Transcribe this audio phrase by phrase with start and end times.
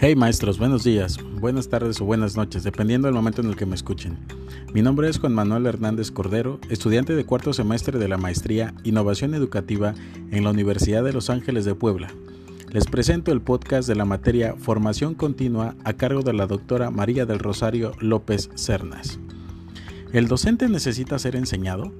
[0.00, 3.66] Hey maestros, buenos días, buenas tardes o buenas noches, dependiendo del momento en el que
[3.66, 4.16] me escuchen.
[4.72, 9.34] Mi nombre es Juan Manuel Hernández Cordero, estudiante de cuarto semestre de la maestría Innovación
[9.34, 9.94] Educativa
[10.30, 12.12] en la Universidad de Los Ángeles de Puebla.
[12.70, 17.26] Les presento el podcast de la materia Formación Continua a cargo de la doctora María
[17.26, 19.18] del Rosario López Cernas.
[20.12, 21.92] ¿El docente necesita ser enseñado?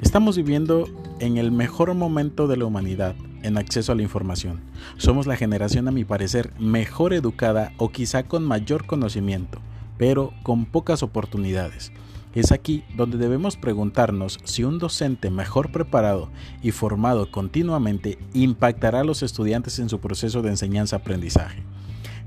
[0.00, 0.88] Estamos viviendo
[1.20, 3.14] en el mejor momento de la humanidad
[3.44, 4.60] en acceso a la información.
[4.96, 9.60] Somos la generación, a mi parecer, mejor educada o quizá con mayor conocimiento,
[9.98, 11.92] pero con pocas oportunidades.
[12.34, 16.30] Es aquí donde debemos preguntarnos si un docente mejor preparado
[16.62, 21.62] y formado continuamente impactará a los estudiantes en su proceso de enseñanza-aprendizaje.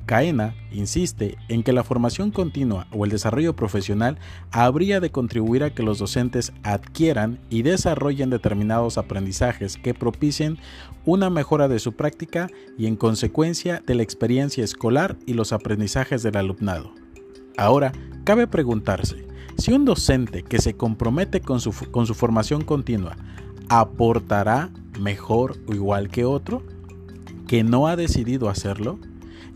[0.07, 4.17] CAENA insiste en que la formación continua o el desarrollo profesional
[4.51, 10.57] habría de contribuir a que los docentes adquieran y desarrollen determinados aprendizajes que propicien
[11.05, 16.23] una mejora de su práctica y en consecuencia de la experiencia escolar y los aprendizajes
[16.23, 16.93] del alumnado.
[17.57, 17.91] Ahora,
[18.23, 19.27] cabe preguntarse,
[19.57, 23.17] si un docente que se compromete con su, con su formación continua
[23.67, 24.69] aportará
[25.01, 26.63] mejor o igual que otro,
[27.45, 28.99] que no ha decidido hacerlo,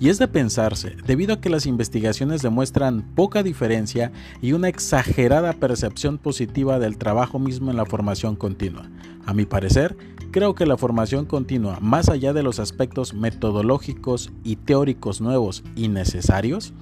[0.02, 5.54] y es de pensarse, debido a que las investigaciones demuestran poca diferencia y una exagerada
[5.54, 8.90] percepción positiva del trabajo mismo en la formación continua.
[9.28, 9.96] A mi parecer,
[10.32, 15.88] creo que la formación continua, más allá de los aspectos metodológicos y teóricos nuevos y
[15.88, 16.74] necesarios,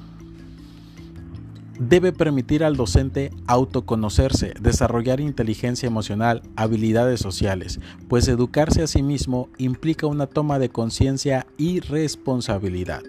[1.79, 9.49] debe permitir al docente autoconocerse, desarrollar inteligencia emocional, habilidades sociales, pues educarse a sí mismo
[9.57, 13.01] implica una toma de conciencia y responsabilidad.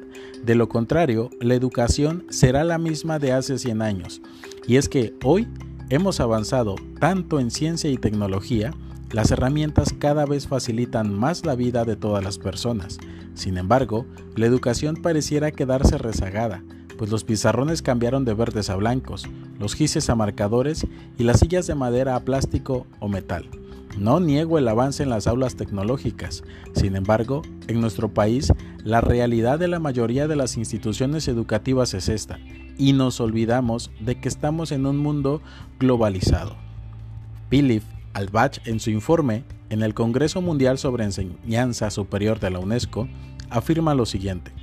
[0.45, 4.23] De lo contrario, la educación será la misma de hace 100 años.
[4.67, 5.49] Y es que hoy
[5.89, 8.73] hemos avanzado tanto en ciencia y tecnología,
[9.11, 12.99] las herramientas cada vez facilitan más la vida de todas las personas.
[13.35, 16.63] Sin embargo, la educación pareciera quedarse rezagada
[17.01, 19.27] pues los pizarrones cambiaron de verdes a blancos,
[19.59, 23.49] los gises a marcadores y las sillas de madera a plástico o metal.
[23.97, 26.45] No niego el avance en las aulas tecnológicas,
[26.75, 28.53] sin embargo, en nuestro país
[28.85, 32.39] la realidad de la mayoría de las instituciones educativas es esta,
[32.77, 35.41] y nos olvidamos de que estamos en un mundo
[35.79, 36.55] globalizado.
[37.49, 43.09] Philip Albach en su informe en el Congreso Mundial sobre Enseñanza Superior de la UNESCO
[43.49, 44.60] afirma lo siguiente.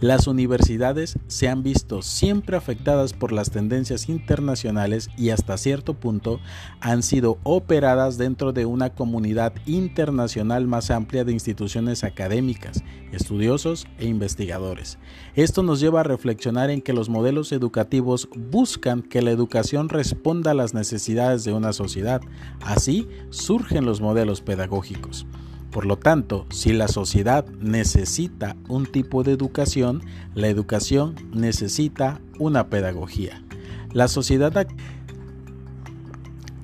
[0.00, 6.40] Las universidades se han visto siempre afectadas por las tendencias internacionales y hasta cierto punto
[6.80, 14.06] han sido operadas dentro de una comunidad internacional más amplia de instituciones académicas, estudiosos e
[14.06, 14.98] investigadores.
[15.34, 20.52] Esto nos lleva a reflexionar en que los modelos educativos buscan que la educación responda
[20.52, 22.20] a las necesidades de una sociedad.
[22.60, 25.26] Así surgen los modelos pedagógicos.
[25.70, 30.02] Por lo tanto, si la sociedad necesita un tipo de educación,
[30.34, 33.42] la educación necesita una pedagogía.
[33.92, 34.66] La sociedad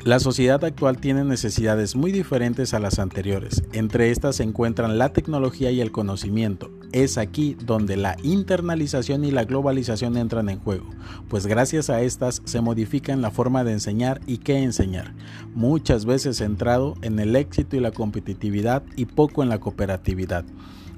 [0.05, 3.63] la sociedad actual tiene necesidades muy diferentes a las anteriores.
[3.73, 6.71] Entre estas se encuentran la tecnología y el conocimiento.
[6.95, 10.87] Es aquí donde la internalización y la globalización entran en juego,
[11.29, 15.13] pues gracias a estas se modifican la forma de enseñar y qué enseñar,
[15.57, 20.45] muchas veces centrado en el éxito y la competitividad y poco en la cooperatividad.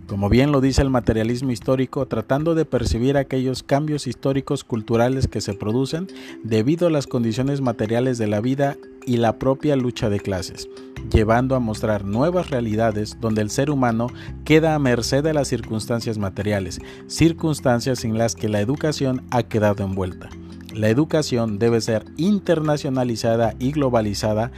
[0.07, 5.41] Como bien lo dice el materialismo histórico, tratando de percibir aquellos cambios históricos culturales que
[5.41, 6.07] se producen
[6.45, 10.69] debido a las condiciones materiales de la vida y la propia lucha de clases,
[11.13, 14.07] llevando a mostrar nuevas realidades donde el ser humano
[14.45, 19.83] queda a merced de las circunstancias materiales, circunstancias en las que la educación ha quedado
[19.83, 20.29] envuelta.
[20.73, 24.53] La educación debe ser internacionalizada y globalizada,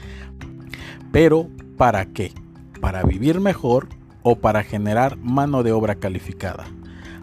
[1.11, 1.49] pero
[1.79, 2.33] ¿para qué?
[2.81, 3.89] Para vivir mejor
[4.23, 6.67] o para generar mano de obra calificada.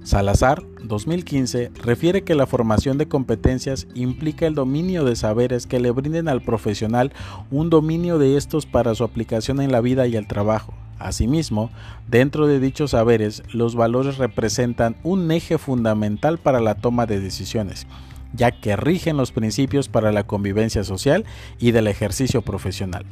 [0.06, 5.90] Salazar, 2015, refiere que la formación de competencias implica el dominio de saberes que le
[5.90, 7.12] brinden al profesional
[7.50, 10.76] un dominio de estos para su aplicación en la vida y el trabajo.
[11.00, 11.72] Asimismo,
[12.08, 17.88] dentro de dichos saberes, los valores representan un eje fundamental para la toma de decisiones,
[18.34, 21.26] ya que rigen los principios para la convivencia social
[21.60, 23.06] y del ejercicio profesional.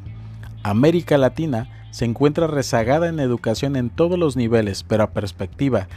[0.61, 5.87] América Latina se encuentra rezagada en educación en todos los niveles, pero a perspectiva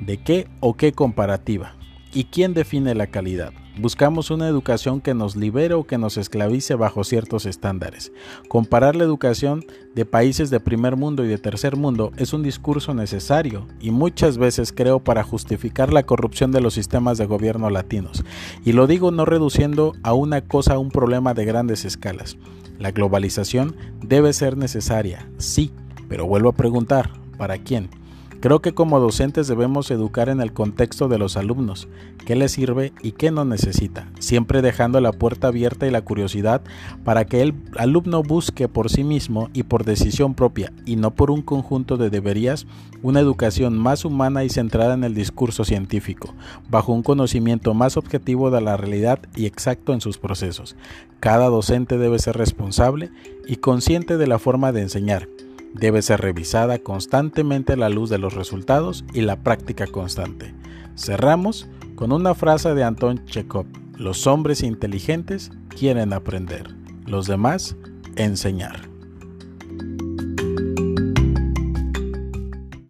[0.00, 1.74] de qué o qué comparativa.
[2.12, 3.52] ¿Y quién define la calidad?
[3.78, 8.10] Buscamos una educación que nos libere o que nos esclavice bajo ciertos estándares.
[8.48, 9.64] Comparar la educación
[9.94, 14.38] de países de primer mundo y de tercer mundo es un discurso necesario y muchas
[14.38, 18.24] veces creo para justificar la corrupción de los sistemas de gobierno latinos.
[18.64, 22.36] Y lo digo no reduciendo a una cosa un problema de grandes escalas.
[22.80, 25.70] La globalización debe ser necesaria, sí,
[26.08, 27.99] pero vuelvo a preguntar, ¿para quién?
[28.40, 31.88] Creo que como docentes debemos educar en el contexto de los alumnos,
[32.24, 36.62] qué les sirve y qué no necesita, siempre dejando la puerta abierta y la curiosidad
[37.04, 41.30] para que el alumno busque por sí mismo y por decisión propia, y no por
[41.30, 42.66] un conjunto de deberías,
[43.02, 46.34] una educación más humana y centrada en el discurso científico,
[46.70, 50.76] bajo un conocimiento más objetivo de la realidad y exacto en sus procesos.
[51.20, 53.10] Cada docente debe ser responsable
[53.46, 55.28] y consciente de la forma de enseñar.
[55.74, 60.54] Debe ser revisada constantemente a la luz de los resultados y la práctica constante.
[60.96, 63.66] Cerramos con una frase de Anton Chekhov.
[63.96, 66.74] Los hombres inteligentes quieren aprender,
[67.06, 67.76] los demás
[68.16, 68.89] enseñar.